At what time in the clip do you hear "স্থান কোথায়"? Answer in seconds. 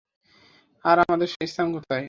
1.43-1.99